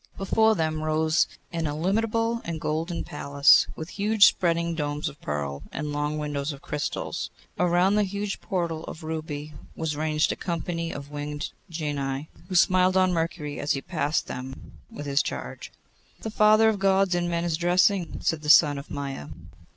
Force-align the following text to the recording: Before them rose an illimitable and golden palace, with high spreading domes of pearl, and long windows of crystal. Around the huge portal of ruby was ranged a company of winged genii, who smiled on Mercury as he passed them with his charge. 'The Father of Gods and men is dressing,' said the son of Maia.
Before 0.17 0.55
them 0.55 0.81
rose 0.81 1.27
an 1.53 1.67
illimitable 1.67 2.41
and 2.43 2.59
golden 2.59 3.03
palace, 3.03 3.67
with 3.75 3.97
high 3.99 4.17
spreading 4.17 4.73
domes 4.73 5.07
of 5.07 5.21
pearl, 5.21 5.61
and 5.71 5.91
long 5.91 6.17
windows 6.17 6.51
of 6.51 6.63
crystal. 6.63 7.13
Around 7.59 7.93
the 7.93 8.03
huge 8.03 8.41
portal 8.41 8.83
of 8.85 9.03
ruby 9.03 9.53
was 9.75 9.95
ranged 9.95 10.31
a 10.31 10.35
company 10.35 10.89
of 10.91 11.11
winged 11.11 11.51
genii, 11.69 12.29
who 12.49 12.55
smiled 12.55 12.97
on 12.97 13.13
Mercury 13.13 13.59
as 13.59 13.73
he 13.73 13.81
passed 13.83 14.25
them 14.25 14.71
with 14.89 15.05
his 15.05 15.21
charge. 15.21 15.71
'The 16.21 16.31
Father 16.31 16.67
of 16.69 16.79
Gods 16.79 17.13
and 17.13 17.29
men 17.29 17.43
is 17.43 17.55
dressing,' 17.55 18.21
said 18.21 18.41
the 18.41 18.49
son 18.49 18.79
of 18.79 18.89
Maia. 18.89 19.27